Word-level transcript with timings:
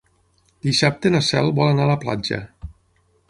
Dissabte 0.67 1.11
na 1.15 1.21
Cel 1.27 1.53
vol 1.59 1.71
anar 1.73 1.85
a 1.87 1.91
la 1.91 1.99
platja. 2.05 2.43